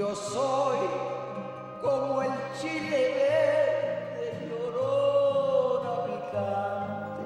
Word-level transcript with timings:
Yo 0.00 0.14
soy 0.16 0.78
como 1.82 2.22
el 2.22 2.30
chile 2.58 3.12
verde, 3.20 4.48
llorona 4.48 6.06
picante, 6.06 7.24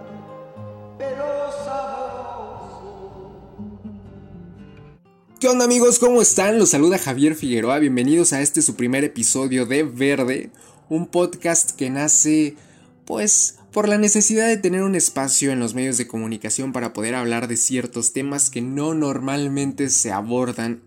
pero 0.99 1.25
sabroso. 1.65 3.31
¿Qué 5.39 5.47
onda 5.47 5.67
amigos? 5.67 6.01
¿Cómo 6.01 6.21
están? 6.21 6.59
Los 6.59 6.71
saluda 6.71 6.99
Javier 6.99 7.37
Figueroa. 7.37 7.79
Bienvenidos 7.79 8.33
a 8.33 8.41
este 8.41 8.61
su 8.61 8.75
primer 8.75 9.05
episodio 9.05 9.67
de 9.67 9.85
Verde, 9.85 10.51
un 10.89 11.07
podcast 11.07 11.77
que 11.77 11.91
nace 11.91 12.57
pues 13.05 13.61
por 13.71 13.89
la 13.89 13.99
necesidad 13.99 14.49
de 14.49 14.57
tener 14.57 14.83
un 14.83 14.97
espacio 14.97 15.53
en 15.53 15.61
los 15.61 15.75
medios 15.75 15.97
de 15.97 16.09
comunicación 16.09 16.73
para 16.73 16.93
poder 16.93 17.15
hablar 17.15 17.47
de 17.47 17.57
ciertos 17.57 18.13
temas 18.13 18.51
que 18.51 18.63
no 18.63 18.95
normalmente 18.95 19.91
se 19.91 20.11
abordan 20.11 20.83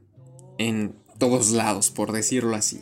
en 0.58 1.07
todos 1.18 1.52
lados, 1.52 1.92
por 1.92 2.12
decirlo 2.12 2.56
así. 2.56 2.82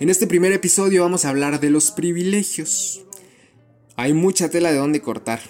En 0.00 0.10
este 0.10 0.26
primer 0.26 0.52
episodio 0.52 1.02
vamos 1.02 1.24
a 1.24 1.28
hablar 1.28 1.60
de 1.60 1.70
los 1.70 1.90
privilegios. 1.90 3.04
Hay 3.96 4.12
mucha 4.12 4.48
tela 4.48 4.72
de 4.72 4.78
dónde 4.78 5.00
cortar. 5.00 5.40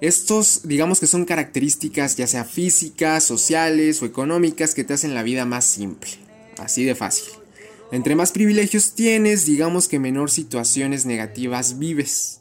Estos, 0.00 0.62
digamos 0.64 1.00
que 1.00 1.06
son 1.06 1.24
características 1.24 2.16
ya 2.16 2.26
sea 2.26 2.44
físicas, 2.44 3.24
sociales 3.24 4.00
o 4.00 4.06
económicas 4.06 4.74
que 4.74 4.84
te 4.84 4.94
hacen 4.94 5.14
la 5.14 5.22
vida 5.22 5.44
más 5.44 5.64
simple. 5.64 6.10
Así 6.56 6.84
de 6.84 6.94
fácil. 6.94 7.32
Entre 7.90 8.14
más 8.14 8.32
privilegios 8.32 8.94
tienes, 8.94 9.44
digamos 9.44 9.88
que 9.88 9.98
menor 9.98 10.30
situaciones 10.30 11.04
negativas 11.04 11.78
vives. 11.78 12.40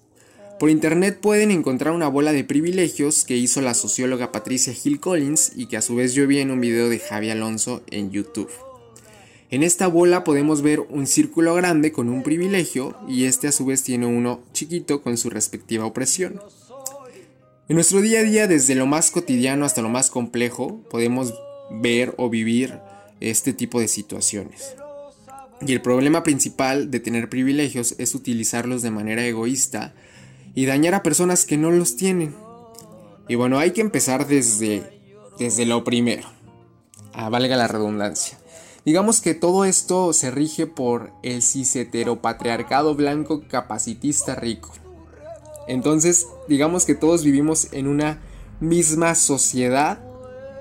Por 0.60 0.70
internet 0.70 1.20
pueden 1.22 1.52
encontrar 1.52 1.94
una 1.94 2.08
bola 2.08 2.34
de 2.34 2.44
privilegios 2.44 3.24
que 3.24 3.38
hizo 3.38 3.62
la 3.62 3.74
socióloga 3.74 4.32
Patricia 4.32 4.74
Hill 4.84 5.00
Collins 5.00 5.52
y 5.56 5.68
que 5.68 5.78
a 5.78 5.82
su 5.82 5.96
vez 5.96 6.14
yo 6.14 6.26
vi 6.26 6.40
en 6.40 6.52
un 6.52 6.60
video 6.60 6.90
de 6.90 7.00
Javi 7.00 7.30
Alonso 7.30 7.84
en 7.92 8.12
YouTube. 8.12 8.50
En 9.50 9.64
esta 9.64 9.88
bola 9.88 10.26
podemos 10.26 10.62
ver 10.62 10.82
un 10.82 11.08
círculo 11.08 11.56
grande 11.56 11.94
con 11.94 12.10
un 12.10 12.22
privilegio 12.22 12.98
y 13.08 13.26
este 13.26 13.48
a 13.48 13.54
su 13.54 13.66
vez 13.66 13.82
tiene 13.82 14.06
uno 14.06 14.42
chiquito 14.52 15.02
con 15.02 15.18
su 15.18 15.30
respectiva 15.30 15.86
opresión. 15.86 16.42
En 17.70 17.76
nuestro 17.76 18.02
día 18.02 18.20
a 18.20 18.24
día, 18.24 18.48
desde 18.48 18.76
lo 18.76 18.86
más 18.88 19.10
cotidiano 19.10 19.66
hasta 19.66 19.82
lo 19.82 19.88
más 19.88 20.10
complejo, 20.10 20.82
podemos 20.90 21.34
ver 21.72 22.14
o 22.18 22.30
vivir 22.30 22.80
este 23.22 23.54
tipo 23.54 23.80
de 23.80 23.88
situaciones. 23.88 24.76
Y 25.62 25.72
el 25.72 25.82
problema 25.82 26.24
principal 26.24 26.92
de 26.92 27.00
tener 27.00 27.30
privilegios 27.30 27.96
es 27.98 28.16
utilizarlos 28.16 28.82
de 28.82 28.92
manera 28.92 29.26
egoísta 29.26 29.94
y 30.56 30.66
dañar 30.66 30.94
a 30.94 31.04
personas 31.04 31.46
que 31.46 31.58
no 31.58 31.72
los 31.72 31.96
tienen. 31.96 32.36
Y 33.30 33.36
bueno, 33.36 33.60
hay 33.60 33.72
que 33.72 33.82
empezar 33.82 34.28
desde, 34.28 34.84
desde 35.40 35.66
lo 35.66 35.84
primero. 35.84 36.28
Ah, 37.14 37.30
valga 37.30 37.56
la 37.56 37.68
redundancia. 37.68 38.37
Digamos 38.88 39.20
que 39.20 39.34
todo 39.34 39.66
esto 39.66 40.14
se 40.14 40.32
rige 40.32 40.66
por 40.66 41.12
el 41.22 41.42
cis-heteropatriarcado 41.42 42.96
blanco 42.96 43.44
capacitista 43.46 44.34
rico. 44.34 44.72
Entonces, 45.68 46.26
digamos 46.48 46.86
que 46.86 46.96
todos 46.96 47.26
vivimos 47.26 47.68
en 47.74 47.90
una 47.90 48.22
misma 48.62 49.14
sociedad 49.16 50.00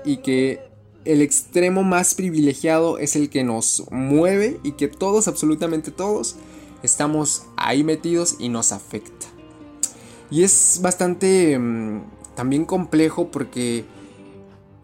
y 0.03 0.17
que 0.17 0.59
el 1.05 1.21
extremo 1.21 1.83
más 1.83 2.15
privilegiado 2.15 2.97
es 2.97 3.15
el 3.15 3.29
que 3.29 3.45
nos 3.45 3.85
mueve 3.91 4.59
y 4.61 4.73
que 4.73 4.89
todos, 4.89 5.29
absolutamente 5.29 5.89
todos, 5.89 6.35
estamos 6.83 7.43
ahí 7.55 7.85
metidos 7.85 8.35
y 8.39 8.49
nos 8.49 8.73
afecta. 8.73 9.27
Y 10.29 10.43
es 10.43 10.79
bastante 10.81 11.57
mm, 11.57 12.01
también 12.35 12.65
complejo 12.65 13.31
porque 13.31 13.85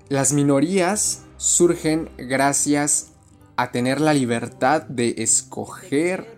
las 0.07 0.31
minorías 0.31 1.23
surgen 1.35 2.07
gracias 2.17 3.09
a 3.55 3.71
tener 3.71 4.01
la 4.01 4.13
libertad 4.13 4.83
de 4.83 5.15
escoger 5.17 6.37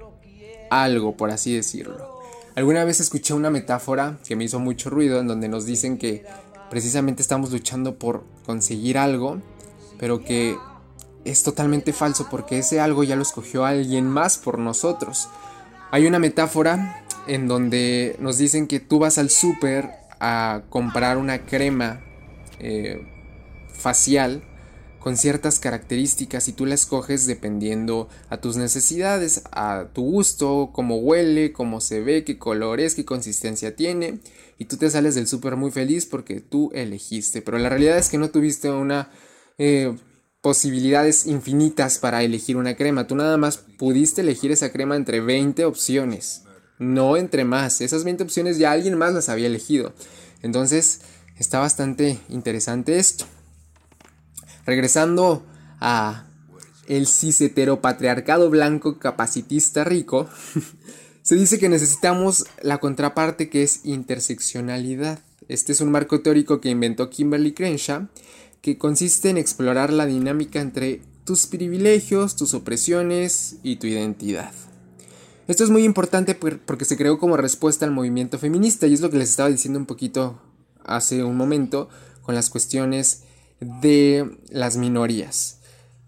algo, 0.69 1.15
por 1.15 1.31
así 1.31 1.55
decirlo. 1.55 2.19
Alguna 2.55 2.85
vez 2.85 2.99
escuché 2.99 3.33
una 3.33 3.49
metáfora 3.49 4.17
que 4.25 4.35
me 4.35 4.45
hizo 4.45 4.59
mucho 4.59 4.89
ruido 4.89 5.19
en 5.19 5.27
donde 5.27 5.47
nos 5.47 5.65
dicen 5.65 5.97
que 5.97 6.25
precisamente 6.69 7.21
estamos 7.21 7.51
luchando 7.51 7.97
por 7.99 8.23
conseguir 8.45 8.97
algo, 8.97 9.41
pero 9.99 10.23
que 10.23 10.57
es 11.25 11.43
totalmente 11.43 11.91
falso 11.91 12.27
porque 12.29 12.59
ese 12.59 12.79
algo 12.79 13.03
ya 13.03 13.15
lo 13.15 13.23
escogió 13.23 13.65
alguien 13.65 14.07
más 14.07 14.37
por 14.37 14.59
nosotros. 14.59 15.27
Hay 15.91 16.07
una 16.07 16.19
metáfora 16.19 17.03
en 17.27 17.47
donde 17.47 18.15
nos 18.19 18.37
dicen 18.37 18.67
que 18.67 18.79
tú 18.79 18.99
vas 18.99 19.17
al 19.17 19.29
súper 19.29 19.91
a 20.19 20.63
comprar 20.69 21.17
una 21.17 21.45
crema 21.45 22.01
eh, 22.59 23.05
facial 23.73 24.43
con 25.05 25.17
ciertas 25.17 25.59
características 25.59 26.47
y 26.47 26.53
tú 26.53 26.65
la 26.65 26.73
escoges 26.73 27.27
dependiendo 27.27 28.09
a 28.27 28.37
tus 28.37 28.57
necesidades, 28.57 29.43
a 29.51 29.89
tu 29.93 30.01
gusto, 30.01 30.71
cómo 30.73 30.97
huele, 30.97 31.53
cómo 31.53 31.79
se 31.79 32.01
ve, 32.01 32.23
qué 32.23 32.39
color 32.39 32.79
es, 32.79 32.95
qué 32.95 33.05
consistencia 33.05 33.75
tiene 33.75 34.17
y 34.57 34.65
tú 34.65 34.77
te 34.77 34.89
sales 34.89 35.13
del 35.13 35.27
súper 35.27 35.57
muy 35.57 35.69
feliz 35.69 36.07
porque 36.07 36.39
tú 36.41 36.71
elegiste, 36.73 37.43
pero 37.43 37.59
la 37.59 37.69
realidad 37.69 37.99
es 37.99 38.09
que 38.09 38.17
no 38.17 38.31
tuviste 38.31 38.71
una 38.71 39.11
eh, 39.59 39.95
posibilidades 40.41 41.27
infinitas 41.27 41.99
para 41.99 42.23
elegir 42.23 42.57
una 42.57 42.75
crema, 42.75 43.05
tú 43.05 43.15
nada 43.15 43.37
más 43.37 43.57
pudiste 43.57 44.21
elegir 44.21 44.51
esa 44.51 44.71
crema 44.71 44.95
entre 44.95 45.19
20 45.19 45.65
opciones, 45.65 46.45
no 46.79 47.15
entre 47.15 47.45
más, 47.45 47.79
esas 47.79 48.05
20 48.05 48.23
opciones 48.23 48.57
ya 48.57 48.71
alguien 48.71 48.97
más 48.97 49.13
las 49.13 49.29
había 49.29 49.45
elegido, 49.45 49.93
entonces 50.41 51.01
está 51.37 51.59
bastante 51.59 52.17
interesante 52.27 52.97
esto. 52.97 53.25
Regresando 54.65 55.45
a 55.79 56.25
el 56.87 57.07
cis-heteropatriarcado 57.07 58.49
blanco 58.49 58.99
capacitista 58.99 59.83
rico, 59.83 60.27
se 61.21 61.35
dice 61.35 61.59
que 61.59 61.69
necesitamos 61.69 62.45
la 62.61 62.79
contraparte 62.79 63.49
que 63.49 63.63
es 63.63 63.81
interseccionalidad. 63.83 65.19
Este 65.47 65.71
es 65.71 65.81
un 65.81 65.91
marco 65.91 66.21
teórico 66.21 66.61
que 66.61 66.69
inventó 66.69 67.09
Kimberly 67.09 67.53
Crenshaw, 67.53 68.07
que 68.61 68.77
consiste 68.77 69.29
en 69.29 69.37
explorar 69.37 69.93
la 69.93 70.05
dinámica 70.05 70.59
entre 70.59 71.01
tus 71.23 71.47
privilegios, 71.47 72.35
tus 72.35 72.53
opresiones 72.53 73.57
y 73.63 73.75
tu 73.77 73.87
identidad. 73.87 74.51
Esto 75.47 75.63
es 75.63 75.69
muy 75.69 75.83
importante 75.83 76.33
porque 76.33 76.85
se 76.85 76.97
creó 76.97 77.19
como 77.19 77.37
respuesta 77.37 77.85
al 77.85 77.91
movimiento 77.91 78.39
feminista 78.39 78.87
y 78.87 78.93
es 78.93 79.01
lo 79.01 79.11
que 79.11 79.17
les 79.17 79.29
estaba 79.29 79.49
diciendo 79.49 79.77
un 79.77 79.85
poquito 79.85 80.39
hace 80.83 81.23
un 81.23 81.37
momento 81.37 81.89
con 82.23 82.33
las 82.33 82.49
cuestiones 82.49 83.23
de 83.59 84.37
las 84.49 84.77
minorías. 84.77 85.59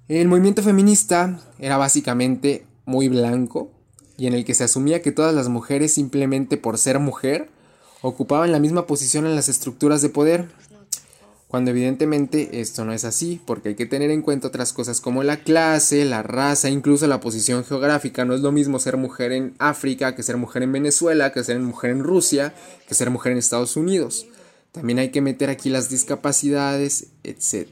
El 0.07 0.27
movimiento 0.27 0.63
feminista 0.63 1.39
era 1.59 1.77
básicamente 1.77 2.65
muy 2.85 3.09
blanco 3.09 3.71
y 4.17 4.27
en 4.27 4.33
el 4.33 4.45
que 4.45 4.55
se 4.55 4.63
asumía 4.63 5.01
que 5.01 5.11
todas 5.11 5.33
las 5.33 5.49
mujeres 5.49 5.93
simplemente 5.93 6.57
por 6.57 6.77
ser 6.77 6.99
mujer 6.99 7.49
ocupaban 8.01 8.51
la 8.51 8.59
misma 8.59 8.87
posición 8.87 9.25
en 9.25 9.35
las 9.35 9.49
estructuras 9.49 10.01
de 10.01 10.09
poder, 10.09 10.47
cuando 11.47 11.71
evidentemente 11.71 12.59
esto 12.59 12.83
no 12.83 12.91
es 12.91 13.05
así, 13.05 13.41
porque 13.45 13.69
hay 13.69 13.75
que 13.75 13.85
tener 13.85 14.11
en 14.11 14.21
cuenta 14.21 14.49
otras 14.49 14.73
cosas 14.73 14.99
como 14.99 15.23
la 15.23 15.37
clase, 15.37 16.03
la 16.03 16.21
raza, 16.21 16.69
incluso 16.69 17.07
la 17.07 17.21
posición 17.21 17.63
geográfica. 17.63 18.25
No 18.25 18.33
es 18.33 18.41
lo 18.41 18.51
mismo 18.51 18.79
ser 18.79 18.97
mujer 18.97 19.31
en 19.31 19.53
África 19.57 20.13
que 20.13 20.23
ser 20.23 20.35
mujer 20.35 20.63
en 20.63 20.73
Venezuela, 20.73 21.31
que 21.31 21.43
ser 21.43 21.59
mujer 21.59 21.91
en 21.91 22.03
Rusia, 22.03 22.53
que 22.87 22.95
ser 22.95 23.09
mujer 23.09 23.31
en 23.31 23.37
Estados 23.37 23.77
Unidos. 23.77 24.27
También 24.71 24.99
hay 24.99 25.09
que 25.09 25.21
meter 25.21 25.49
aquí 25.49 25.69
las 25.69 25.89
discapacidades, 25.89 27.07
etc. 27.23 27.67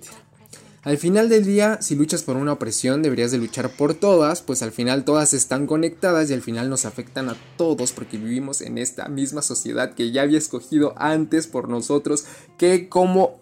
Al 0.85 1.00
final 1.00 1.29
del 1.29 1.45
día, 1.45 1.79
si 1.81 1.95
luchas 1.95 2.22
por 2.22 2.35
una 2.38 2.53
opresión, 2.53 3.01
deberías 3.01 3.31
de 3.31 3.39
luchar 3.39 3.72
por 3.72 3.95
todas, 3.95 4.44
pues 4.44 4.61
al 4.61 4.72
final 4.72 5.03
todas 5.03 5.33
están 5.33 5.66
conectadas 5.66 6.29
y 6.29 6.33
al 6.35 6.44
final 6.44 6.69
nos 6.69 6.85
afectan 6.85 7.28
a 7.28 7.35
todos 7.57 7.91
porque 7.91 8.17
vivimos 8.17 8.61
en 8.61 8.78
esta 8.78 9.07
misma 9.07 9.41
sociedad 9.41 9.95
que 9.95 10.11
ya 10.11 10.22
había 10.22 10.38
escogido 10.38 10.94
antes 10.97 11.47
por 11.47 11.69
nosotros 11.69 12.25
que 12.59 12.88
cómo 12.88 13.39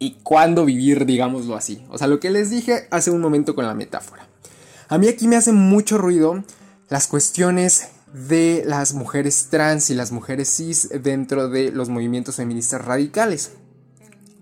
y 0.00 0.16
cuándo 0.24 0.64
vivir, 0.64 1.06
digámoslo 1.06 1.54
así. 1.54 1.84
O 1.90 1.98
sea, 1.98 2.08
lo 2.08 2.18
que 2.18 2.30
les 2.30 2.50
dije 2.50 2.88
hace 2.90 3.12
un 3.12 3.20
momento 3.20 3.54
con 3.54 3.66
la 3.66 3.74
metáfora. 3.74 4.26
A 4.88 4.98
mí 4.98 5.06
aquí 5.06 5.28
me 5.28 5.36
hace 5.36 5.52
mucho 5.52 5.96
ruido 5.96 6.42
las 6.88 7.06
cuestiones 7.06 7.88
de 8.14 8.62
las 8.64 8.94
mujeres 8.94 9.48
trans 9.50 9.90
y 9.90 9.94
las 9.94 10.12
mujeres 10.12 10.48
cis 10.48 10.88
dentro 11.02 11.48
de 11.48 11.72
los 11.72 11.88
movimientos 11.88 12.36
feministas 12.36 12.84
radicales. 12.84 13.52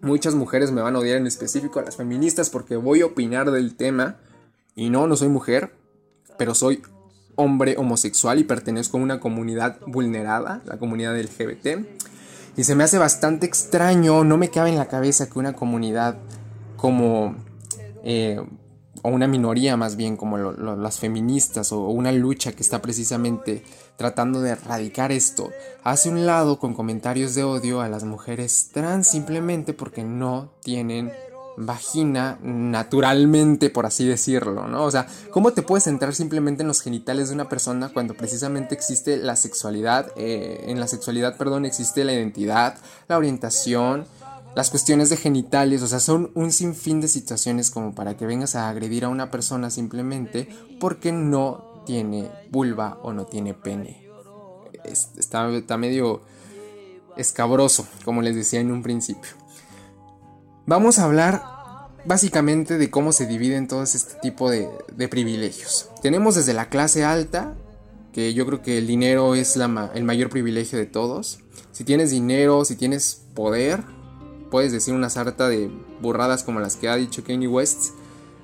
Muchas 0.03 0.35
mujeres 0.35 0.71
me 0.71 0.83
van 0.83 0.95
a 0.95 0.99
odiar 0.99 1.17
en 1.17 1.27
específico 1.27 1.81
a 1.81 1.83
las 1.83 1.97
feministas 1.97 2.51
porque 2.51 2.77
voy 2.77 3.01
a 3.01 3.07
opinar 3.07 3.51
del 3.51 3.75
tema. 3.75 4.17
Y 4.75 4.91
no, 4.91 5.07
no 5.07 5.17
soy 5.17 5.29
mujer, 5.29 5.73
pero 6.37 6.55
soy 6.55 6.83
hombre 7.35 7.77
homosexual 7.79 8.39
y 8.39 8.45
pertenezco 8.45 8.99
a 8.99 9.01
una 9.01 9.21
comunidad 9.21 9.79
vulnerada, 9.87 10.61
la 10.67 10.77
comunidad 10.77 11.19
LGBT. 11.19 11.87
Y 12.57 12.65
se 12.65 12.75
me 12.75 12.85
hace 12.85 12.99
bastante 12.99 13.47
extraño, 13.47 14.23
no 14.23 14.37
me 14.37 14.51
cabe 14.51 14.69
en 14.69 14.77
la 14.77 14.89
cabeza 14.89 15.31
que 15.31 15.39
una 15.39 15.55
comunidad 15.55 16.19
como 16.77 17.37
eh, 18.05 18.45
o 19.03 19.11
una 19.11 19.27
minoría 19.27 19.77
más 19.77 19.97
bien 19.97 20.17
como 20.17 20.39
las 20.39 20.99
feministas 20.99 21.73
o 21.73 21.89
una 21.89 22.13
lucha 22.13 22.53
que 22.53 22.63
está 22.63 22.81
precisamente 22.81 23.65
tratando 23.97 24.41
de 24.41 24.51
erradicar 24.51 25.13
esto, 25.13 25.51
hace 25.85 26.09
un 26.09 26.25
lado 26.27 26.59
con 26.59 26.75
comentarios 26.75 27.35
de 27.35 27.45
odio 27.45 27.81
a 27.81 27.89
las 27.89 28.05
mujeres 28.05 28.71
trans 28.73 29.09
simplemente 29.09 29.75
porque 29.75 30.03
no 30.05 30.53
tienen 30.63 31.13
vagina 31.57 32.39
naturalmente, 32.43 33.71
por 33.71 33.87
así 33.87 34.07
decirlo, 34.07 34.67
¿no? 34.69 34.85
O 34.85 34.91
sea, 34.91 35.07
¿cómo 35.31 35.53
te 35.53 35.63
puedes 35.63 35.85
centrar 35.85 36.15
simplemente 36.15 36.63
en 36.63 36.69
los 36.69 36.81
genitales 36.81 37.29
de 37.29 37.35
una 37.35 37.49
persona 37.49 37.91
cuando 37.91 38.15
precisamente 38.15 38.75
existe 38.75 39.17
la 39.17 39.37
sexualidad? 39.37 40.13
Eh, 40.17 40.65
en 40.69 40.81
la 40.81 40.87
sexualidad, 40.87 41.37
perdón, 41.37 41.67
existe 41.67 42.05
la 42.05 42.13
identidad, 42.13 42.77
la 43.09 43.19
orientación, 43.19 44.07
las 44.55 44.71
cuestiones 44.71 45.09
de 45.09 45.17
genitales, 45.17 45.83
o 45.83 45.87
sea, 45.87 46.01
son 46.01 46.31
un 46.35 46.53
sinfín 46.53 47.01
de 47.01 47.09
situaciones 47.09 47.71
como 47.71 47.95
para 47.95 48.17
que 48.17 48.27
vengas 48.27 48.55
a 48.55 48.69
agredir 48.69 49.05
a 49.05 49.09
una 49.09 49.31
persona 49.31 49.71
simplemente 49.71 50.49
porque 50.79 51.13
no 51.13 51.83
tiene 51.87 52.31
vulva 52.51 52.99
o 53.03 53.13
no 53.13 53.27
tiene 53.27 53.55
pene. 53.55 54.09
Está, 54.85 55.77
medio 55.77 56.23
escabroso, 57.17 57.87
como 58.05 58.21
les 58.21 58.37
decía 58.37 58.61
en 58.61 58.71
un 58.71 58.83
principio. 58.83 59.31
Vamos 60.67 60.99
a 60.99 61.05
hablar 61.05 61.43
básicamente 62.05 62.79
de 62.79 62.91
cómo 62.91 63.13
se 63.13 63.27
dividen 63.27 63.69
todos 63.69 63.95
este 63.95 64.15
tipo 64.21 64.51
de, 64.51 64.69
privilegios. 65.09 65.89
Tenemos 66.03 66.35
desde 66.35 66.53
la 66.53 66.69
clase 66.69 67.05
alta, 67.05 67.55
que 68.13 68.35
yo 68.35 68.45
creo 68.45 68.61
que 68.61 68.77
el 68.79 68.87
dinero 68.87 69.35
es 69.35 69.57
el 69.57 70.05
mayor 70.05 70.29
privilegio 70.29 70.79
de 70.79 70.87
todos. 70.87 71.39
Si 71.73 71.85
tienes 71.85 72.11
dinero, 72.11 72.65
si 72.65 72.77
tienes 72.77 73.23
poder, 73.35 73.83
puedes 74.53 74.71
decir 74.71 74.93
una 74.93 75.09
sarta 75.09 75.49
de 75.49 75.71
burradas 76.03 76.45
como 76.45 76.61
las 76.61 76.77
que 76.77 76.91
ha 76.91 76.97
dicho 76.97 77.25
Kanye 77.25 77.49
West, 77.49 77.95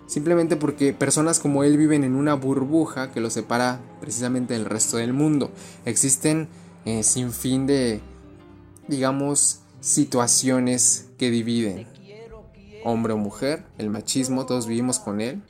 simplemente 0.07 0.57
porque 0.57 0.95
personas 0.95 1.39
como 1.39 1.65
él 1.65 1.77
viven 1.77 2.03
en 2.03 2.17
una 2.17 2.33
burbuja 2.33 3.13
que 3.13 3.21
los 3.21 3.35
separa 3.35 3.81
precisamente 4.01 4.55
del 4.55 4.65
resto 4.65 4.97
del 4.97 5.13
mundo. 5.13 5.51
Existen 5.85 6.49
eh, 6.87 7.03
sin 7.03 7.31
fin 7.33 7.67
de, 7.67 8.01
digamos, 8.89 9.61
situaciones 9.81 11.11
que 11.19 11.31
dividen 11.31 11.87
hombre 12.85 13.13
o 13.13 13.19
mujer, 13.19 13.65
el 13.77 13.91
machismo, 13.91 14.47
todos 14.47 14.67
vivimos 14.67 14.99
con 14.99 15.21
él. 15.21 15.43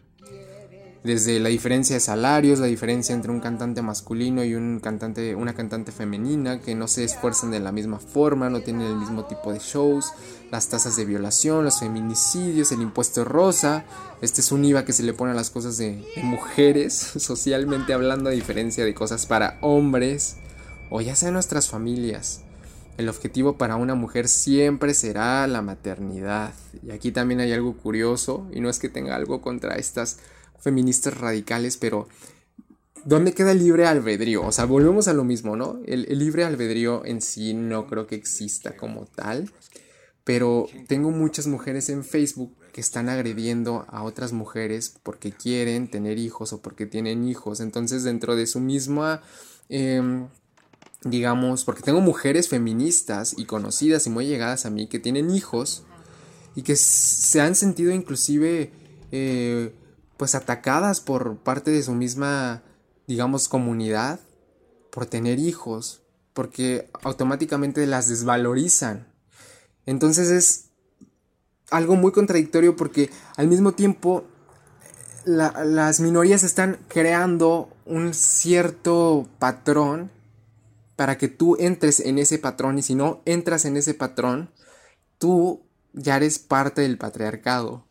Desde 1.05 1.39
la 1.39 1.49
diferencia 1.49 1.95
de 1.95 2.01
salarios, 2.01 2.59
la 2.59 2.67
diferencia 2.67 3.15
entre 3.15 3.31
un 3.31 3.39
cantante 3.39 3.83
masculino 3.83 4.45
y 4.45 4.55
un 4.55 4.81
cantante, 4.81 5.37
una 5.37 5.55
cantante 5.55 5.93
femenina 5.93 6.61
que 6.61 6.75
no 6.75 6.89
se 6.89 7.05
esfuerzan 7.05 7.53
de 7.53 7.61
la 7.61 7.71
misma 7.71 8.01
forma, 8.01 8.51
no 8.51 8.63
tienen 8.63 8.89
el 8.89 8.97
mismo 8.97 9.25
tipo 9.25 9.53
de 9.53 9.61
shows, 9.61 10.13
las 10.51 10.69
tasas 10.69 10.97
de 10.97 11.05
violación, 11.05 11.65
los 11.65 11.79
feminicidios, 11.79 12.73
el 12.73 12.83
impuesto 12.83 13.25
rosa. 13.25 13.85
Este 14.23 14.41
es 14.41 14.51
un 14.51 14.65
IVA 14.65 14.85
que 14.85 14.93
se 14.93 15.05
le 15.05 15.13
pone 15.13 15.31
a 15.31 15.37
las 15.37 15.51
cosas 15.51 15.79
de, 15.79 16.05
de 16.17 16.23
mujeres, 16.25 16.95
socialmente 17.17 17.93
hablando, 17.93 18.29
a 18.29 18.33
diferencia 18.33 18.85
de 18.85 18.93
cosas 18.93 19.27
para 19.27 19.57
hombres 19.61 20.37
o 20.91 21.01
ya 21.01 21.15
sea 21.15 21.31
nuestras 21.31 21.69
familias. 21.69 22.41
El 22.97 23.09
objetivo 23.09 23.57
para 23.57 23.77
una 23.77 23.95
mujer 23.95 24.27
siempre 24.27 24.93
será 24.95 25.47
la 25.47 25.63
maternidad. 25.63 26.53
Y 26.83 26.91
aquí 26.91 27.13
también 27.13 27.39
hay 27.39 27.53
algo 27.53 27.77
curioso, 27.77 28.49
y 28.53 28.61
no 28.61 28.69
es 28.69 28.81
que 28.81 28.89
tenga 28.89 29.15
algo 29.15 29.41
contra 29.41 29.77
estas 29.77 30.19
feministas 30.61 31.17
radicales, 31.19 31.77
pero 31.77 32.09
¿dónde 33.05 33.33
queda 33.33 33.53
el 33.53 33.59
libre 33.59 33.87
albedrío? 33.87 34.45
O 34.45 34.53
sea, 34.53 34.65
volvemos 34.65 35.09
a 35.09 35.15
lo 35.15 35.25
mismo, 35.25 35.57
¿no? 35.57 35.81
El, 35.87 36.07
libre 36.19 36.45
albedrío 36.45 37.05
en 37.05 37.21
sí 37.21 37.55
no 37.55 37.87
creo 37.87 38.07
que 38.07 38.15
exista 38.15 38.77
como 38.77 39.07
tal, 39.07 39.51
pero 40.25 40.67
tengo 40.87 41.11
muchas 41.11 41.47
mujeres 41.47 41.89
en 41.89 42.05
Facebook 42.05 42.55
que 42.73 42.81
están 42.81 43.09
agrediendo 43.09 43.87
a 43.89 44.03
otras 44.03 44.33
mujeres 44.33 44.95
porque 45.03 45.33
quieren 45.33 45.89
tener 45.89 46.19
hijos 46.19 46.53
o 46.53 46.61
porque 46.61 46.87
tienen 46.87 47.27
hijos. 47.27 47.61
Entonces, 47.61 48.05
dentro 48.05 48.37
de 48.37 48.47
su 48.47 48.61
misma... 48.61 49.23
Em, 49.69 50.29
digamos, 51.05 51.65
porque 51.65 51.83
tengo 51.83 52.01
mujeres 52.01 52.49
feministas 52.49 53.35
y 53.39 53.45
conocidas 53.45 54.07
y 54.07 54.11
muy 54.11 54.27
llegadas 54.27 54.67
a 54.67 54.71
mí 54.71 54.89
que 54.89 54.99
tienen 54.99 55.31
hijos 55.31 55.85
y 56.55 56.63
que 56.63 56.77
se 56.77 57.41
han 57.41 57.55
sentido 57.55 57.93
inclusive 57.93 58.73
eh, 59.13 59.73
pues 60.19 60.35
atacadas 60.35 61.01
por 61.01 61.39
parte 61.39 61.71
de 61.71 61.83
su 61.83 61.93
misma, 61.93 62.63
digamos, 63.07 63.49
comunidad 63.49 64.21
por 64.91 65.07
tener 65.07 65.39
hijos, 65.39 66.03
porque 66.35 66.91
automáticamente 67.03 67.87
las 67.87 68.09
desvalorizan. 68.09 69.07
Entonces 69.87 70.29
es 70.29 70.71
algo 71.71 71.97
muy 71.97 72.13
contradictorio 72.13 72.77
porque 72.77 73.11
al 73.37 73.49
mismo 73.49 73.73
tiempo 73.73 74.25
las 75.25 76.01
minorías 76.01 76.43
están 76.43 76.79
creando 76.89 77.71
un 77.85 78.15
cierto 78.15 79.29
patrón 79.39 80.11
para 80.97 81.19
que 81.19 81.29
tú 81.29 81.57
entres 81.61 82.01
en 82.01 82.19
ese 82.19 82.39
patrón 82.39 82.79
y 82.79 82.83
si 82.83 82.95
no 82.95 83.23
entras 83.25 83.65
en 83.67 83.77
ese 83.77 83.95
patrón, 83.95 84.51
tú 85.19 85.63
ya 85.93 86.17
eres 86.17 86.39
parte 86.39 86.83
del 86.83 86.99
patriarcado. 86.99 87.88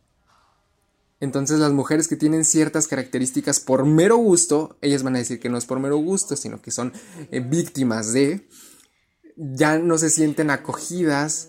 Entonces 1.20 1.58
las 1.58 1.72
mujeres 1.72 2.06
que 2.06 2.16
tienen 2.16 2.44
ciertas 2.44 2.86
características 2.86 3.58
por 3.58 3.84
mero 3.84 4.16
gusto, 4.16 4.76
ellas 4.80 5.02
van 5.02 5.16
a 5.16 5.18
decir 5.18 5.40
que 5.40 5.48
no 5.48 5.58
es 5.58 5.66
por 5.66 5.80
mero 5.80 5.96
gusto, 5.96 6.36
sino 6.36 6.62
que 6.62 6.70
son 6.70 6.92
eh, 7.32 7.40
víctimas 7.40 8.12
de, 8.12 8.48
ya 9.36 9.78
no 9.78 9.98
se 9.98 10.10
sienten 10.10 10.50
acogidas 10.50 11.48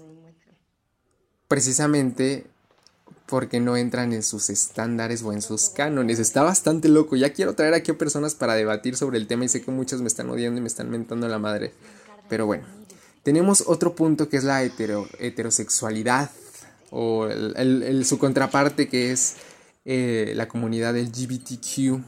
precisamente 1.48 2.48
porque 3.28 3.60
no 3.60 3.78
entran 3.78 4.12
en 4.12 4.24
sus 4.24 4.50
estándares 4.50 5.22
o 5.22 5.32
en 5.32 5.44
sus 5.44 5.70
cánones. 5.70 6.18
Está 6.18 6.42
bastante 6.42 6.90
loco. 6.90 7.16
Ya 7.16 7.32
quiero 7.32 7.54
traer 7.54 7.76
aquí 7.76 7.92
a 7.92 7.98
personas 7.98 8.34
para 8.34 8.56
debatir 8.56 8.98
sobre 8.98 9.20
el 9.20 9.28
tema 9.28 9.46
y 9.46 9.50
sé 9.50 9.62
que 9.62 9.70
muchos 9.70 10.02
me 10.02 10.08
están 10.08 10.30
odiando 10.32 10.58
y 10.58 10.62
me 10.62 10.68
están 10.68 10.90
mentando 10.90 11.28
la 11.28 11.38
madre. 11.38 11.74
Pero 12.28 12.48
bueno, 12.48 12.66
tenemos 13.22 13.64
otro 13.68 13.94
punto 13.94 14.30
que 14.30 14.38
es 14.38 14.44
la 14.44 14.64
heterosexualidad 14.64 16.32
o 16.90 17.28
su 18.04 18.18
contraparte 18.18 18.88
que 18.88 19.12
es 19.12 19.36
eh, 19.86 20.34
la 20.36 20.48
comunidad 20.48 20.96
LGBTQ. 20.98 22.04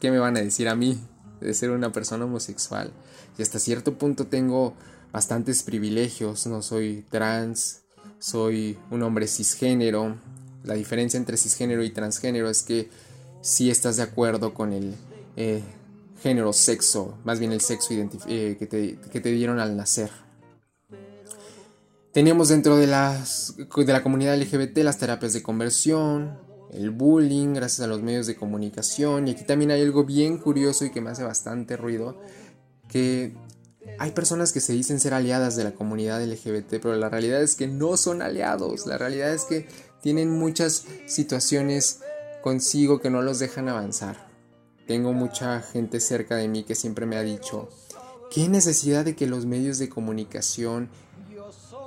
¿Qué 0.00 0.10
me 0.10 0.18
van 0.18 0.36
a 0.36 0.40
decir 0.40 0.68
a 0.68 0.74
mí 0.74 1.00
de 1.40 1.54
ser 1.54 1.70
una 1.70 1.92
persona 1.92 2.24
homosexual? 2.24 2.92
Y 3.38 3.42
hasta 3.42 3.58
cierto 3.58 3.98
punto 3.98 4.26
tengo 4.26 4.74
bastantes 5.12 5.62
privilegios. 5.62 6.46
No 6.46 6.62
soy 6.62 7.04
trans, 7.10 7.82
soy 8.18 8.78
un 8.90 9.02
hombre 9.02 9.26
cisgénero. 9.26 10.16
La 10.62 10.74
diferencia 10.74 11.18
entre 11.18 11.36
cisgénero 11.36 11.84
y 11.84 11.90
transgénero 11.90 12.48
es 12.48 12.62
que 12.62 12.88
si 13.42 13.70
estás 13.70 13.98
de 13.98 14.02
acuerdo 14.02 14.54
con 14.54 14.72
el 14.72 14.94
eh, 15.36 15.62
género, 16.22 16.54
sexo, 16.54 17.18
más 17.24 17.38
bien 17.38 17.52
el 17.52 17.60
sexo 17.60 17.92
eh, 17.92 18.56
que, 18.58 18.66
te, 18.66 19.30
dieron 19.30 19.60
al 19.60 19.76
nacer. 19.76 20.10
Teníamos 22.14 22.48
dentro 22.48 22.76
de, 22.76 22.86
las, 22.86 23.56
de 23.56 23.92
la 23.92 24.00
comunidad 24.04 24.40
LGBT 24.40 24.78
las 24.84 24.98
terapias 24.98 25.32
de 25.32 25.42
conversión, 25.42 26.38
el 26.72 26.92
bullying, 26.92 27.54
gracias 27.54 27.80
a 27.80 27.88
los 27.88 28.02
medios 28.02 28.28
de 28.28 28.36
comunicación. 28.36 29.26
Y 29.26 29.32
aquí 29.32 29.42
también 29.42 29.72
hay 29.72 29.82
algo 29.82 30.04
bien 30.04 30.38
curioso 30.38 30.84
y 30.84 30.90
que 30.90 31.00
me 31.00 31.10
hace 31.10 31.24
bastante 31.24 31.76
ruido, 31.76 32.16
que 32.86 33.34
hay 33.98 34.12
personas 34.12 34.52
que 34.52 34.60
se 34.60 34.72
dicen 34.72 35.00
ser 35.00 35.12
aliadas 35.12 35.56
de 35.56 35.64
la 35.64 35.72
comunidad 35.72 36.24
LGBT, 36.24 36.74
pero 36.80 36.94
la 36.94 37.08
realidad 37.08 37.42
es 37.42 37.56
que 37.56 37.66
no 37.66 37.96
son 37.96 38.22
aliados. 38.22 38.86
La 38.86 38.96
realidad 38.96 39.34
es 39.34 39.42
que 39.42 39.66
tienen 40.00 40.30
muchas 40.30 40.84
situaciones 41.06 41.98
consigo 42.42 43.00
que 43.00 43.10
no 43.10 43.22
los 43.22 43.40
dejan 43.40 43.68
avanzar. 43.68 44.28
Tengo 44.86 45.12
mucha 45.12 45.62
gente 45.62 45.98
cerca 45.98 46.36
de 46.36 46.46
mí 46.46 46.62
que 46.62 46.76
siempre 46.76 47.06
me 47.06 47.16
ha 47.16 47.22
dicho, 47.22 47.70
¿qué 48.30 48.48
necesidad 48.48 49.04
de 49.04 49.16
que 49.16 49.26
los 49.26 49.46
medios 49.46 49.78
de 49.78 49.88
comunicación 49.88 50.90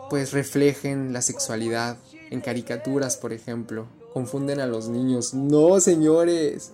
pues 0.10 0.32
reflejen 0.34 1.14
la 1.14 1.22
sexualidad 1.22 1.98
en 2.30 2.42
caricaturas, 2.42 3.18
por 3.18 3.34
ejemplo? 3.34 3.88
Confunden 4.14 4.60
a 4.60 4.68
los 4.68 4.90
niños. 4.90 5.34
No, 5.34 5.80
señores. 5.80 6.72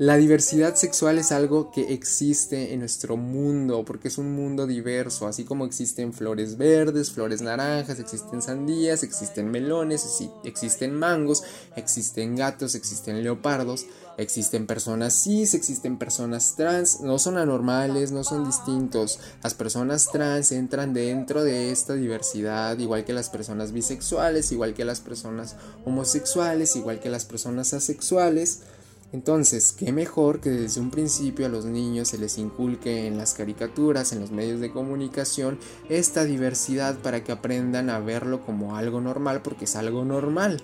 La 0.00 0.16
diversidad 0.16 0.76
sexual 0.76 1.18
es 1.18 1.32
algo 1.32 1.72
que 1.72 1.92
existe 1.92 2.72
en 2.72 2.78
nuestro 2.78 3.16
mundo, 3.16 3.84
porque 3.84 4.06
es 4.06 4.16
un 4.16 4.32
mundo 4.32 4.68
diverso, 4.68 5.26
así 5.26 5.42
como 5.42 5.64
existen 5.64 6.12
flores 6.12 6.56
verdes, 6.56 7.10
flores 7.10 7.42
naranjas, 7.42 7.98
existen 7.98 8.40
sandías, 8.40 9.02
existen 9.02 9.50
melones, 9.50 10.06
existen 10.44 10.94
mangos, 10.94 11.42
existen 11.74 12.36
gatos, 12.36 12.76
existen 12.76 13.24
leopardos, 13.24 13.86
existen 14.18 14.68
personas 14.68 15.20
cis, 15.20 15.54
existen 15.54 15.98
personas 15.98 16.54
trans, 16.54 17.00
no 17.00 17.18
son 17.18 17.36
anormales, 17.36 18.12
no 18.12 18.22
son 18.22 18.44
distintos. 18.44 19.18
Las 19.42 19.54
personas 19.54 20.12
trans 20.12 20.52
entran 20.52 20.94
dentro 20.94 21.42
de 21.42 21.72
esta 21.72 21.94
diversidad, 21.94 22.78
igual 22.78 23.04
que 23.04 23.12
las 23.12 23.30
personas 23.30 23.72
bisexuales, 23.72 24.52
igual 24.52 24.74
que 24.74 24.84
las 24.84 25.00
personas 25.00 25.56
homosexuales, 25.84 26.76
igual 26.76 27.00
que 27.00 27.10
las 27.10 27.24
personas 27.24 27.74
asexuales. 27.74 28.60
Entonces, 29.12 29.72
qué 29.72 29.90
mejor 29.90 30.40
que 30.40 30.50
desde 30.50 30.80
un 30.80 30.90
principio 30.90 31.46
a 31.46 31.48
los 31.48 31.64
niños 31.64 32.08
se 32.08 32.18
les 32.18 32.36
inculque 32.36 33.06
en 33.06 33.16
las 33.16 33.32
caricaturas, 33.32 34.12
en 34.12 34.20
los 34.20 34.30
medios 34.30 34.60
de 34.60 34.70
comunicación, 34.70 35.58
esta 35.88 36.24
diversidad 36.24 36.98
para 36.98 37.24
que 37.24 37.32
aprendan 37.32 37.88
a 37.88 38.00
verlo 38.00 38.44
como 38.44 38.76
algo 38.76 39.00
normal 39.00 39.40
porque 39.42 39.64
es 39.64 39.76
algo 39.76 40.04
normal. 40.04 40.62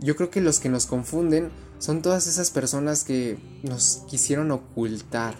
Yo 0.00 0.16
creo 0.16 0.30
que 0.30 0.40
los 0.40 0.58
que 0.58 0.68
nos 0.68 0.86
confunden 0.86 1.50
son 1.78 2.02
todas 2.02 2.26
esas 2.26 2.50
personas 2.50 3.04
que 3.04 3.38
nos 3.62 4.02
quisieron 4.08 4.50
ocultar, 4.50 5.36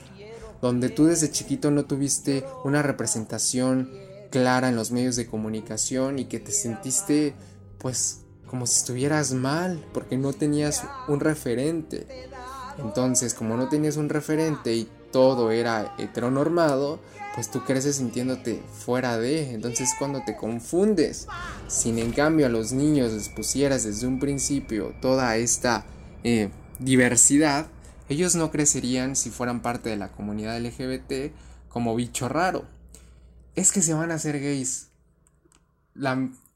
donde 0.60 0.88
tú 0.88 1.06
desde 1.06 1.32
chiquito 1.32 1.72
no 1.72 1.84
tuviste 1.84 2.44
una 2.64 2.82
representación 2.82 3.90
clara 4.30 4.68
en 4.68 4.76
los 4.76 4.92
medios 4.92 5.16
de 5.16 5.26
comunicación 5.26 6.20
y 6.20 6.26
que 6.26 6.38
te 6.38 6.52
sentiste 6.52 7.34
pues 7.78 8.21
como 8.52 8.66
si 8.66 8.80
estuvieras 8.80 9.32
mal, 9.32 9.82
porque 9.94 10.18
no 10.18 10.34
tenías 10.34 10.84
un 11.08 11.20
referente. 11.20 12.06
Entonces, 12.76 13.32
como 13.32 13.56
no 13.56 13.70
tenías 13.70 13.96
un 13.96 14.10
referente 14.10 14.74
y 14.74 14.86
todo 15.10 15.50
era 15.50 15.94
heteronormado, 15.96 17.00
pues 17.34 17.50
tú 17.50 17.64
creces 17.64 17.96
sintiéndote 17.96 18.62
fuera 18.70 19.16
de. 19.16 19.54
Entonces 19.54 19.94
cuando 19.98 20.22
te 20.26 20.36
confundes, 20.36 21.28
sin 21.66 21.98
en 21.98 22.12
cambio 22.12 22.44
a 22.44 22.50
los 22.50 22.72
niños 22.72 23.12
les 23.12 23.30
pusieras 23.30 23.84
desde 23.84 24.06
un 24.06 24.20
principio 24.20 24.92
toda 25.00 25.34
esta 25.38 25.86
eh, 26.22 26.50
diversidad, 26.78 27.68
ellos 28.10 28.34
no 28.34 28.50
crecerían 28.50 29.16
si 29.16 29.30
fueran 29.30 29.62
parte 29.62 29.88
de 29.88 29.96
la 29.96 30.12
comunidad 30.12 30.60
LGBT 30.60 31.32
como 31.70 31.96
bicho 31.96 32.28
raro. 32.28 32.66
Es 33.54 33.72
que 33.72 33.80
se 33.80 33.94
van 33.94 34.10
a 34.10 34.16
hacer 34.16 34.38
gays. 34.38 34.88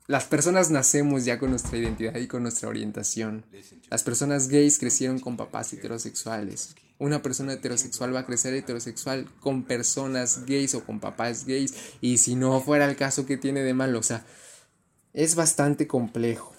Las 0.08 0.24
personas 0.24 0.70
nacemos 0.70 1.24
ya 1.24 1.38
con 1.38 1.50
nuestra 1.50 1.76
identidad 1.78 2.16
y 2.16 2.28
con 2.28 2.42
nuestra 2.42 2.68
orientación. 2.68 3.44
Las 3.90 4.04
personas 4.04 4.48
gays 4.48 4.78
crecieron 4.78 5.18
con 5.18 5.36
papás 5.36 5.72
heterosexuales. 5.72 6.76
Una 6.98 7.22
persona 7.22 7.54
heterosexual 7.54 8.14
va 8.14 8.20
a 8.20 8.26
crecer 8.26 8.54
heterosexual 8.54 9.28
con 9.40 9.64
personas 9.64 10.46
gays 10.46 10.74
o 10.74 10.84
con 10.84 11.00
papás 11.00 11.44
gays. 11.44 11.74
Y 12.00 12.18
si 12.18 12.36
no 12.36 12.60
fuera 12.60 12.88
el 12.88 12.96
caso, 12.96 13.26
que 13.26 13.36
tiene 13.36 13.62
de 13.62 13.74
malo? 13.74 13.98
O 13.98 14.02
sea, 14.04 14.24
es 15.12 15.34
bastante 15.34 15.88
complejo. 15.88 16.54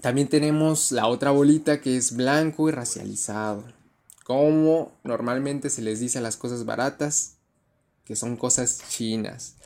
También 0.00 0.28
tenemos 0.28 0.92
la 0.92 1.08
otra 1.08 1.32
bolita 1.32 1.80
que 1.80 1.96
es 1.96 2.14
blanco 2.14 2.68
y 2.68 2.72
racializado. 2.72 3.64
Como 4.24 4.92
normalmente 5.02 5.70
se 5.70 5.82
les 5.82 5.98
dice 5.98 6.18
a 6.18 6.22
las 6.22 6.36
cosas 6.36 6.64
baratas, 6.64 7.34
que 8.04 8.14
son 8.14 8.36
cosas 8.36 8.82
chinas. 8.88 9.56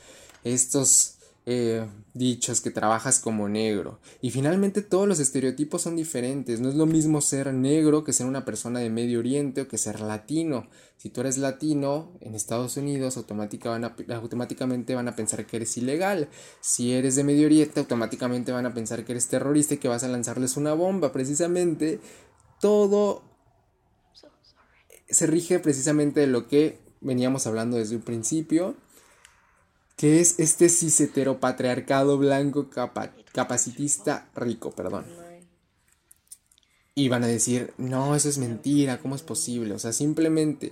Estos 0.43 1.18
eh, 1.51 1.83
dichos 2.13 2.61
que 2.61 2.69
trabajas 2.69 3.17
como 3.17 3.49
negro. 3.49 3.99
Y 4.21 4.29
finalmente 4.29 4.83
todos 4.83 5.07
los 5.07 5.19
estereotipos 5.19 5.81
son 5.81 5.95
diferentes. 5.95 6.59
No 6.59 6.69
es 6.69 6.75
lo 6.75 6.85
mismo 6.85 7.21
ser 7.21 7.51
negro 7.55 8.03
que 8.03 8.13
ser 8.13 8.27
una 8.27 8.45
persona 8.45 8.79
de 8.81 8.91
Medio 8.91 9.17
Oriente 9.17 9.61
o 9.61 9.67
que 9.67 9.79
ser 9.79 9.99
latino. 9.99 10.69
Si 10.97 11.09
tú 11.09 11.21
eres 11.21 11.39
latino 11.39 12.11
en 12.21 12.35
Estados 12.35 12.77
Unidos, 12.77 13.17
automáticamente 13.17 14.93
van 14.93 15.07
a 15.07 15.15
pensar 15.15 15.47
que 15.47 15.55
eres 15.55 15.75
ilegal. 15.75 16.29
Si 16.61 16.93
eres 16.93 17.15
de 17.15 17.23
Medio 17.23 17.47
Oriente, 17.47 17.79
automáticamente 17.79 18.51
van 18.51 18.67
a 18.67 18.73
pensar 18.75 19.03
que 19.03 19.13
eres 19.13 19.27
terrorista 19.27 19.73
y 19.73 19.77
que 19.77 19.87
vas 19.87 20.03
a 20.03 20.07
lanzarles 20.07 20.55
una 20.55 20.73
bomba. 20.73 21.11
Precisamente 21.11 21.99
todo 22.61 23.23
se 25.09 25.25
rige 25.25 25.57
precisamente 25.57 26.19
de 26.19 26.27
lo 26.27 26.47
que 26.47 26.77
veníamos 27.01 27.47
hablando 27.47 27.77
desde 27.77 27.95
un 27.95 28.03
principio 28.03 28.75
que 29.99 30.21
es 30.21 30.39
este 30.39 30.69
ciseteropatriarcado 30.69 32.17
blanco 32.17 32.69
capacitista 33.33 34.29
rico, 34.33 34.71
perdón. 34.71 35.05
Y 36.95 37.09
van 37.09 37.25
a 37.25 37.27
decir, 37.27 37.73
no, 37.77 38.15
eso 38.15 38.29
es 38.29 38.37
mentira, 38.37 38.99
¿cómo 38.99 39.15
es 39.15 39.23
posible? 39.23 39.73
O 39.73 39.79
sea, 39.79 39.91
simplemente 39.91 40.71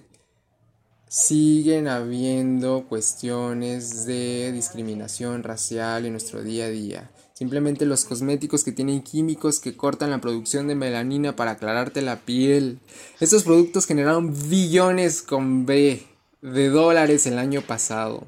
siguen 1.10 1.90
habiendo 1.90 2.86
cuestiones 2.88 4.06
de 4.06 4.54
discriminación 4.54 5.44
racial 5.44 6.06
en 6.06 6.14
nuestro 6.14 6.42
día 6.42 6.68
a 6.68 6.70
día. 6.70 7.12
Simplemente 7.34 7.86
los 7.86 8.06
cosméticos 8.06 8.64
que 8.64 8.72
tienen 8.72 9.02
químicos 9.02 9.60
que 9.60 9.76
cortan 9.76 10.12
la 10.12 10.22
producción 10.22 10.70
de 10.70 10.76
melanina 10.76 11.36
para 11.36 11.52
aclararte 11.52 12.02
la 12.02 12.22
piel. 12.22 12.80
Estos 13.20 13.44
productos 13.44 13.88
generaron 13.88 14.34
billones 14.50 15.22
con 15.22 15.66
B 15.66 16.08
de 16.42 16.70
dólares 16.70 17.28
el 17.28 17.40
año 17.40 17.62
pasado. 17.62 18.26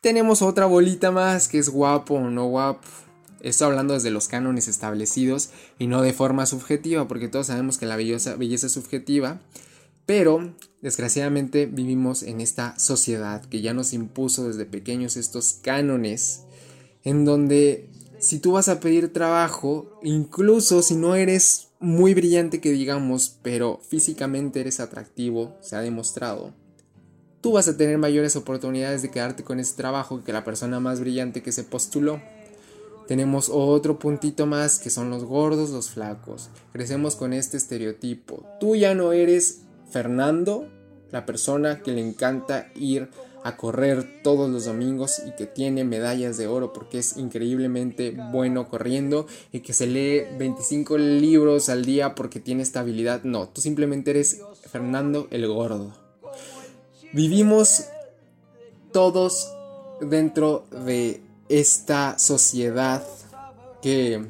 Tenemos 0.00 0.40
otra 0.40 0.64
bolita 0.64 1.10
más 1.10 1.46
que 1.46 1.58
es 1.58 1.68
guapo 1.68 2.14
o 2.14 2.30
no 2.30 2.46
guapo. 2.46 2.88
Esto 3.40 3.66
hablando 3.66 3.92
desde 3.92 4.10
los 4.10 4.28
cánones 4.28 4.66
establecidos 4.66 5.50
y 5.78 5.88
no 5.88 6.00
de 6.00 6.14
forma 6.14 6.46
subjetiva, 6.46 7.06
porque 7.06 7.28
todos 7.28 7.48
sabemos 7.48 7.76
que 7.76 7.84
la 7.84 7.96
belleza, 7.96 8.36
belleza 8.36 8.66
es 8.66 8.72
subjetiva. 8.72 9.40
Pero, 10.06 10.54
desgraciadamente, 10.80 11.66
vivimos 11.66 12.22
en 12.22 12.40
esta 12.40 12.78
sociedad 12.78 13.44
que 13.44 13.60
ya 13.60 13.74
nos 13.74 13.92
impuso 13.92 14.48
desde 14.48 14.64
pequeños 14.64 15.18
estos 15.18 15.58
cánones, 15.62 16.44
en 17.04 17.26
donde 17.26 17.90
si 18.20 18.38
tú 18.38 18.52
vas 18.52 18.68
a 18.68 18.80
pedir 18.80 19.12
trabajo, 19.12 20.00
incluso 20.02 20.80
si 20.80 20.96
no 20.96 21.14
eres 21.14 21.68
muy 21.78 22.14
brillante 22.14 22.60
que 22.60 22.72
digamos, 22.72 23.36
pero 23.42 23.80
físicamente 23.86 24.60
eres 24.60 24.80
atractivo, 24.80 25.56
se 25.60 25.76
ha 25.76 25.80
demostrado, 25.80 26.54
tú 27.40 27.52
vas 27.52 27.68
a 27.68 27.76
tener 27.76 27.98
mayores 27.98 28.36
oportunidades 28.36 29.02
de 29.02 29.10
quedarte 29.10 29.44
con 29.44 29.60
ese 29.60 29.76
trabajo 29.76 30.22
que 30.24 30.32
la 30.32 30.44
persona 30.44 30.80
más 30.80 31.00
brillante 31.00 31.42
que 31.42 31.52
se 31.52 31.64
postuló. 31.64 32.20
Tenemos 33.08 33.50
otro 33.52 33.98
puntito 33.98 34.46
más 34.46 34.78
que 34.78 34.90
son 34.90 35.10
los 35.10 35.24
gordos, 35.24 35.70
los 35.70 35.90
flacos. 35.90 36.48
Crecemos 36.72 37.16
con 37.16 37.32
este 37.32 37.56
estereotipo. 37.56 38.46
Tú 38.60 38.76
ya 38.76 38.94
no 38.94 39.12
eres 39.12 39.62
Fernando, 39.90 40.68
la 41.10 41.26
persona 41.26 41.82
que 41.82 41.90
le 41.92 42.06
encanta 42.06 42.68
ir 42.76 43.08
a 43.42 43.56
correr 43.56 44.22
todos 44.22 44.50
los 44.50 44.66
domingos 44.66 45.22
y 45.26 45.32
que 45.32 45.46
tiene 45.46 45.82
medallas 45.82 46.36
de 46.36 46.46
oro 46.46 46.72
porque 46.72 46.98
es 46.98 47.16
increíblemente 47.16 48.14
bueno 48.30 48.68
corriendo 48.68 49.26
y 49.50 49.60
que 49.60 49.72
se 49.72 49.86
lee 49.86 50.22
25 50.38 50.98
libros 50.98 51.68
al 51.68 51.84
día 51.84 52.14
porque 52.14 52.38
tiene 52.38 52.62
estabilidad. 52.62 53.24
No, 53.24 53.48
tú 53.48 53.60
simplemente 53.60 54.10
eres 54.10 54.40
Fernando 54.70 55.26
el 55.30 55.48
gordo. 55.48 55.99
Vivimos 57.12 57.84
todos 58.92 59.52
dentro 60.00 60.64
de 60.84 61.20
esta 61.48 62.18
sociedad 62.18 63.02
que 63.82 64.24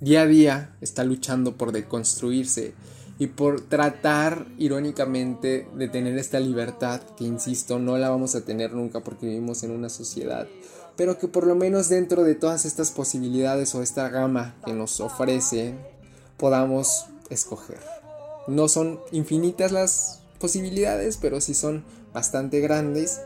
día 0.00 0.22
a 0.22 0.26
día 0.26 0.76
está 0.80 1.04
luchando 1.04 1.56
por 1.56 1.72
deconstruirse 1.72 2.74
y 3.18 3.28
por 3.28 3.62
tratar 3.62 4.46
irónicamente 4.58 5.66
de 5.74 5.88
tener 5.88 6.18
esta 6.18 6.38
libertad 6.38 7.00
que 7.16 7.24
insisto 7.24 7.78
no 7.78 7.96
la 7.98 8.10
vamos 8.10 8.34
a 8.34 8.44
tener 8.44 8.72
nunca 8.72 9.00
porque 9.00 9.26
vivimos 9.26 9.62
en 9.62 9.70
una 9.70 9.88
sociedad 9.88 10.46
pero 10.96 11.18
que 11.18 11.28
por 11.28 11.46
lo 11.46 11.54
menos 11.54 11.88
dentro 11.88 12.24
de 12.24 12.34
todas 12.34 12.64
estas 12.64 12.90
posibilidades 12.90 13.74
o 13.74 13.82
esta 13.82 14.08
gama 14.08 14.54
que 14.64 14.72
nos 14.72 15.00
ofrece 15.00 15.74
podamos 16.36 17.06
escoger. 17.30 17.80
No 18.46 18.68
son 18.68 19.00
infinitas 19.12 19.72
las 19.72 20.20
posibilidades, 20.36 21.16
pero 21.16 21.40
sí 21.40 21.54
son 21.54 21.84
bastante 22.12 22.60
grandes. 22.60 23.20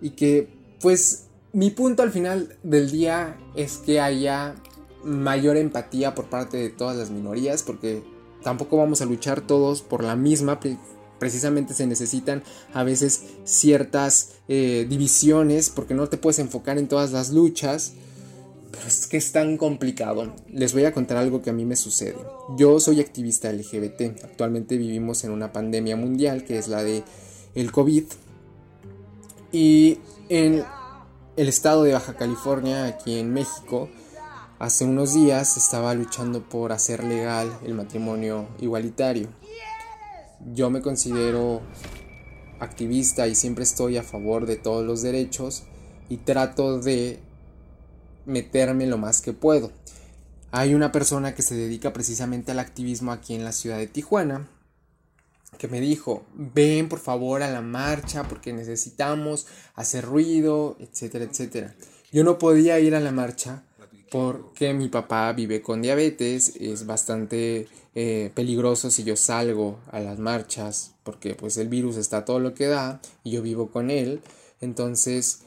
Y 0.00 0.10
que, 0.10 0.48
pues, 0.80 1.24
mi 1.52 1.70
punto 1.70 2.02
al 2.02 2.12
final 2.12 2.56
del 2.62 2.90
día 2.90 3.36
es 3.56 3.78
que 3.78 4.00
haya 4.00 4.54
mayor 5.04 5.56
empatía 5.56 6.14
por 6.14 6.26
parte 6.26 6.56
de 6.56 6.68
todas 6.68 6.96
las 6.96 7.10
minorías, 7.10 7.62
porque 7.62 8.02
tampoco 8.42 8.76
vamos 8.76 9.00
a 9.00 9.06
luchar 9.06 9.40
todos 9.40 9.82
por 9.82 10.04
la 10.04 10.16
misma. 10.16 10.60
Precisamente 11.18 11.74
se 11.74 11.86
necesitan 11.86 12.42
a 12.72 12.84
veces 12.84 13.22
ciertas 13.44 14.32
eh, 14.48 14.86
divisiones, 14.88 15.70
porque 15.70 15.94
no 15.94 16.08
te 16.08 16.16
puedes 16.16 16.38
enfocar 16.38 16.78
en 16.78 16.88
todas 16.88 17.12
las 17.12 17.30
luchas. 17.30 17.94
Pero 18.70 18.86
es 18.86 19.06
que 19.06 19.16
es 19.16 19.32
tan 19.32 19.56
complicado. 19.56 20.34
Les 20.48 20.72
voy 20.72 20.84
a 20.84 20.92
contar 20.92 21.16
algo 21.16 21.42
que 21.42 21.50
a 21.50 21.52
mí 21.52 21.64
me 21.64 21.76
sucede. 21.76 22.16
Yo 22.56 22.78
soy 22.80 23.00
activista 23.00 23.52
LGBT. 23.52 24.24
Actualmente 24.24 24.76
vivimos 24.76 25.24
en 25.24 25.30
una 25.30 25.52
pandemia 25.52 25.96
mundial 25.96 26.44
que 26.44 26.58
es 26.58 26.68
la 26.68 26.82
de 26.82 27.02
el 27.54 27.72
COVID. 27.72 28.04
Y 29.52 29.98
en 30.28 30.64
el 31.36 31.48
estado 31.48 31.84
de 31.84 31.92
Baja 31.92 32.14
California, 32.14 32.86
aquí 32.86 33.18
en 33.18 33.32
México, 33.32 33.88
hace 34.58 34.84
unos 34.84 35.14
días 35.14 35.56
estaba 35.56 35.94
luchando 35.94 36.48
por 36.48 36.72
hacer 36.72 37.04
legal 37.04 37.58
el 37.64 37.74
matrimonio 37.74 38.48
igualitario. 38.60 39.28
Yo 40.52 40.68
me 40.68 40.82
considero 40.82 41.62
activista 42.60 43.26
y 43.26 43.34
siempre 43.34 43.64
estoy 43.64 43.96
a 43.96 44.02
favor 44.02 44.46
de 44.46 44.56
todos 44.56 44.84
los 44.84 45.02
derechos 45.02 45.64
y 46.08 46.18
trato 46.18 46.80
de 46.80 47.20
meterme 48.28 48.86
lo 48.86 48.98
más 48.98 49.20
que 49.20 49.32
puedo. 49.32 49.72
Hay 50.50 50.74
una 50.74 50.92
persona 50.92 51.34
que 51.34 51.42
se 51.42 51.56
dedica 51.56 51.92
precisamente 51.92 52.52
al 52.52 52.60
activismo 52.60 53.12
aquí 53.12 53.34
en 53.34 53.44
la 53.44 53.52
ciudad 53.52 53.78
de 53.78 53.86
Tijuana 53.88 54.48
que 55.56 55.68
me 55.68 55.80
dijo, 55.80 56.24
ven 56.34 56.88
por 56.88 57.00
favor 57.00 57.42
a 57.42 57.50
la 57.50 57.62
marcha 57.62 58.24
porque 58.24 58.52
necesitamos 58.52 59.46
hacer 59.74 60.04
ruido, 60.04 60.76
etcétera, 60.78 61.24
etcétera. 61.24 61.74
Yo 62.12 62.22
no 62.22 62.38
podía 62.38 62.78
ir 62.80 62.94
a 62.94 63.00
la 63.00 63.12
marcha 63.12 63.64
porque 64.10 64.72
mi 64.72 64.88
papá 64.88 65.32
vive 65.32 65.60
con 65.60 65.82
diabetes, 65.82 66.54
es 66.56 66.86
bastante 66.86 67.68
eh, 67.94 68.30
peligroso 68.34 68.90
si 68.90 69.04
yo 69.04 69.16
salgo 69.16 69.80
a 69.90 70.00
las 70.00 70.18
marchas 70.18 70.94
porque 71.02 71.34
pues 71.34 71.56
el 71.56 71.68
virus 71.68 71.96
está 71.96 72.24
todo 72.24 72.38
lo 72.38 72.54
que 72.54 72.66
da 72.66 73.00
y 73.24 73.32
yo 73.32 73.42
vivo 73.42 73.70
con 73.70 73.90
él, 73.90 74.20
entonces 74.60 75.40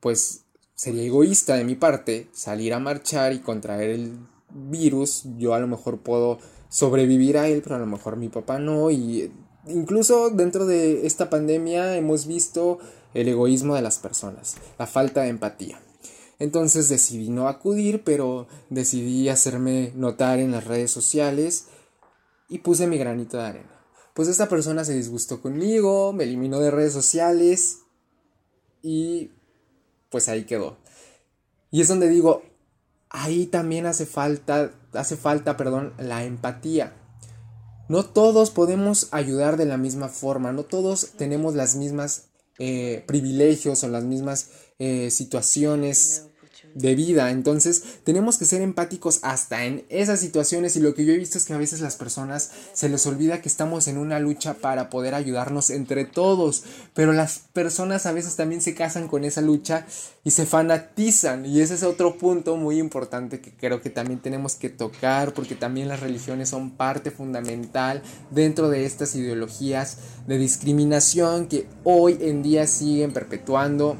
pues 0.00 0.42
sería 0.78 1.02
egoísta 1.02 1.56
de 1.56 1.64
mi 1.64 1.74
parte 1.74 2.28
salir 2.32 2.72
a 2.72 2.78
marchar 2.78 3.32
y 3.32 3.40
contraer 3.40 3.90
el 3.90 4.16
virus. 4.48 5.24
Yo 5.36 5.54
a 5.54 5.58
lo 5.58 5.66
mejor 5.66 6.02
puedo 6.02 6.38
sobrevivir 6.68 7.36
a 7.36 7.48
él, 7.48 7.62
pero 7.62 7.74
a 7.74 7.80
lo 7.80 7.86
mejor 7.86 8.16
mi 8.16 8.28
papá 8.28 8.60
no. 8.60 8.88
Y 8.92 9.32
incluso 9.66 10.30
dentro 10.30 10.66
de 10.66 11.04
esta 11.04 11.28
pandemia 11.30 11.96
hemos 11.96 12.28
visto 12.28 12.78
el 13.12 13.26
egoísmo 13.26 13.74
de 13.74 13.82
las 13.82 13.98
personas, 13.98 14.54
la 14.78 14.86
falta 14.86 15.22
de 15.22 15.30
empatía. 15.30 15.82
Entonces 16.38 16.88
decidí 16.88 17.28
no 17.28 17.48
acudir, 17.48 18.04
pero 18.04 18.46
decidí 18.70 19.28
hacerme 19.28 19.92
notar 19.96 20.38
en 20.38 20.52
las 20.52 20.64
redes 20.64 20.92
sociales 20.92 21.66
y 22.48 22.60
puse 22.60 22.86
mi 22.86 22.98
granito 22.98 23.36
de 23.36 23.42
arena. 23.42 23.84
Pues 24.14 24.28
esta 24.28 24.48
persona 24.48 24.84
se 24.84 24.94
disgustó 24.94 25.42
conmigo, 25.42 26.12
me 26.12 26.22
eliminó 26.22 26.60
de 26.60 26.70
redes 26.70 26.92
sociales 26.92 27.80
y 28.80 29.32
pues 30.10 30.28
ahí 30.28 30.44
quedó. 30.44 30.76
Y 31.70 31.80
es 31.80 31.88
donde 31.88 32.08
digo, 32.08 32.42
ahí 33.10 33.46
también 33.46 33.86
hace 33.86 34.06
falta, 34.06 34.72
hace 34.92 35.16
falta, 35.16 35.56
perdón, 35.56 35.92
la 35.98 36.24
empatía. 36.24 36.94
No 37.88 38.04
todos 38.04 38.50
podemos 38.50 39.08
ayudar 39.12 39.56
de 39.56 39.64
la 39.64 39.76
misma 39.76 40.08
forma, 40.08 40.52
no 40.52 40.64
todos 40.64 41.12
tenemos 41.16 41.54
las 41.54 41.74
mismas 41.74 42.26
eh, 42.58 43.04
privilegios 43.06 43.82
o 43.84 43.88
las 43.88 44.04
mismas 44.04 44.50
eh, 44.78 45.10
situaciones 45.10 46.27
de 46.74 46.94
vida. 46.94 47.30
Entonces 47.30 47.82
tenemos 48.04 48.38
que 48.38 48.44
ser 48.44 48.62
empáticos 48.62 49.20
hasta 49.22 49.64
en 49.64 49.84
esas 49.88 50.20
situaciones 50.20 50.76
y 50.76 50.80
lo 50.80 50.94
que 50.94 51.04
yo 51.04 51.12
he 51.12 51.18
visto 51.18 51.38
es 51.38 51.44
que 51.44 51.54
a 51.54 51.58
veces 51.58 51.80
las 51.80 51.96
personas 51.96 52.50
se 52.72 52.88
les 52.88 53.06
olvida 53.06 53.40
que 53.40 53.48
estamos 53.48 53.88
en 53.88 53.98
una 53.98 54.20
lucha 54.20 54.54
para 54.54 54.90
poder 54.90 55.14
ayudarnos 55.14 55.70
entre 55.70 56.04
todos, 56.04 56.64
pero 56.94 57.12
las 57.12 57.40
personas 57.52 58.06
a 58.06 58.12
veces 58.12 58.36
también 58.36 58.60
se 58.60 58.74
casan 58.74 59.08
con 59.08 59.24
esa 59.24 59.40
lucha 59.40 59.86
y 60.24 60.30
se 60.30 60.46
fanatizan 60.46 61.46
y 61.46 61.60
ese 61.60 61.74
es 61.74 61.82
otro 61.82 62.18
punto 62.18 62.56
muy 62.56 62.78
importante 62.78 63.40
que 63.40 63.52
creo 63.52 63.80
que 63.80 63.90
también 63.90 64.20
tenemos 64.20 64.54
que 64.54 64.68
tocar 64.68 65.32
porque 65.34 65.54
también 65.54 65.88
las 65.88 66.00
religiones 66.00 66.48
son 66.50 66.70
parte 66.70 67.10
fundamental 67.10 68.02
dentro 68.30 68.68
de 68.68 68.84
estas 68.84 69.14
ideologías 69.14 69.96
de 70.26 70.38
discriminación 70.38 71.48
que 71.48 71.66
hoy 71.84 72.18
en 72.20 72.42
día 72.42 72.66
siguen 72.66 73.12
perpetuando 73.12 73.96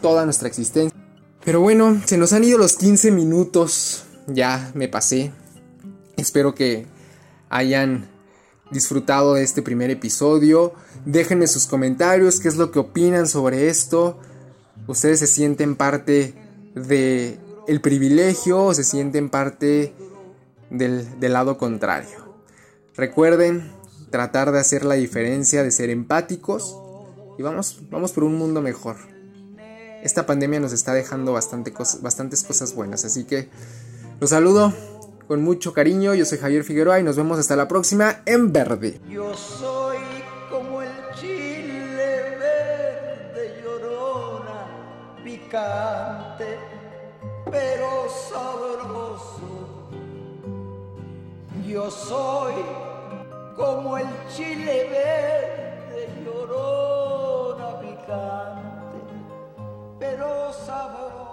toda 0.00 0.24
nuestra 0.24 0.48
existencia. 0.48 1.01
Pero 1.44 1.60
bueno, 1.60 2.00
se 2.06 2.18
nos 2.18 2.32
han 2.32 2.44
ido 2.44 2.56
los 2.56 2.76
15 2.76 3.10
minutos. 3.10 4.04
Ya 4.28 4.70
me 4.74 4.88
pasé. 4.88 5.32
Espero 6.16 6.54
que 6.54 6.86
hayan 7.48 8.08
disfrutado 8.70 9.34
de 9.34 9.42
este 9.42 9.60
primer 9.60 9.90
episodio. 9.90 10.72
Déjenme 11.04 11.48
sus 11.48 11.66
comentarios, 11.66 12.38
qué 12.38 12.46
es 12.46 12.56
lo 12.56 12.70
que 12.70 12.78
opinan 12.78 13.26
sobre 13.26 13.68
esto. 13.68 14.20
¿Ustedes 14.86 15.18
se 15.18 15.26
sienten 15.26 15.74
parte 15.74 16.34
de 16.76 17.38
el 17.66 17.80
privilegio 17.80 18.64
o 18.66 18.74
se 18.74 18.84
sienten 18.84 19.28
parte 19.28 19.92
del, 20.70 21.18
del 21.18 21.32
lado 21.32 21.58
contrario? 21.58 22.36
Recuerden 22.94 23.72
tratar 24.10 24.52
de 24.52 24.60
hacer 24.60 24.84
la 24.84 24.94
diferencia, 24.94 25.64
de 25.64 25.72
ser 25.72 25.90
empáticos 25.90 26.76
y 27.36 27.42
vamos, 27.42 27.80
vamos 27.90 28.12
por 28.12 28.22
un 28.22 28.36
mundo 28.36 28.62
mejor 28.62 29.11
esta 30.02 30.26
pandemia 30.26 30.60
nos 30.60 30.72
está 30.72 30.92
dejando 30.92 31.32
bastante 31.32 31.72
bastantes 32.00 32.42
cosas 32.42 32.74
buenas. 32.74 33.04
Así 33.04 33.24
que 33.24 33.48
los 34.20 34.30
saludo 34.30 34.72
con 35.28 35.42
mucho 35.42 35.72
cariño. 35.72 36.14
Yo 36.14 36.24
soy 36.24 36.38
Javier 36.38 36.64
Figueroa 36.64 37.00
y 37.00 37.02
nos 37.02 37.16
vemos 37.16 37.38
hasta 37.38 37.56
la 37.56 37.68
próxima 37.68 38.22
en 38.26 38.52
Verde. 38.52 39.00
Yo 39.08 39.34
soy 39.34 39.98
como 40.50 40.82
el 40.82 40.90
chile 41.18 42.36
verde 42.38 43.62
llorona, 43.64 44.66
picante, 45.24 46.58
pero 47.50 48.06
sabroso. 48.28 49.88
Yo 51.66 51.90
soy 51.90 52.54
como 53.56 53.98
el 53.98 54.06
chile 54.34 54.88
verde 54.90 56.08
llorona, 56.24 57.80
picante. 57.80 58.61
lo 60.22 60.52
sabrò. 60.52 61.31